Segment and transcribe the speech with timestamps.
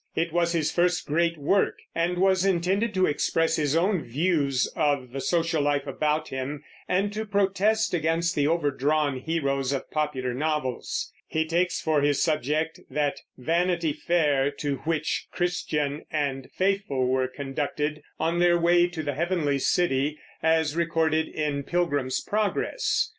[0.15, 5.11] It was his first great work, and was intended to express his own views of
[5.11, 11.13] the social life about him, and to protest against the overdrawn heroes of popular novels.
[11.27, 18.01] He takes for his subject that Vanity Fair to which Christian and Faithful were conducted
[18.19, 23.09] on their way to the Heavenly City, as recorded in Pilgrim's Progress.